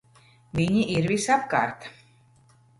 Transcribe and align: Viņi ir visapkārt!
Viņi 0.59 0.81
ir 0.95 1.07
visapkārt! 1.13 1.89